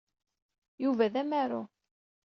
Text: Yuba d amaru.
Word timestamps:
Yuba 0.83 1.05
d 1.13 1.15
amaru. 1.21 1.61